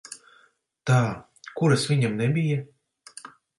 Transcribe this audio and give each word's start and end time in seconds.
Tā, 0.91 0.97
kuras 1.61 1.85
viņam 1.93 2.19
nebija? 2.25 2.59